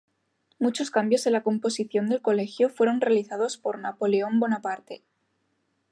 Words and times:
Muchos 0.57 0.89
cambios 0.89 1.27
en 1.27 1.33
la 1.33 1.43
composición 1.43 2.09
del 2.09 2.23
colegio 2.23 2.71
fueron 2.71 3.01
realizados 3.01 3.57
por 3.57 3.77
Napoleón 3.77 4.39
Bonaparte. 4.39 5.03